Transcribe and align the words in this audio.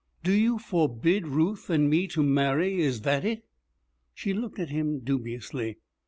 Do 0.23 0.31
you 0.31 0.57
forbid 0.57 1.27
Ruth 1.27 1.69
and 1.69 1.87
me 1.87 2.07
to 2.07 2.23
marry 2.23 2.81
is 2.81 3.01
that 3.01 3.23
it?' 3.23 3.45
She 4.15 4.33
looked 4.33 4.57
at 4.57 4.69
him 4.71 5.01
dubiously. 5.01 5.77